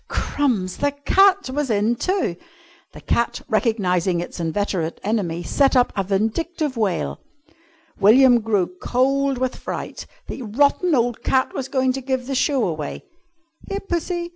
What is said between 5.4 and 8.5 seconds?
set up a vindictive wail. William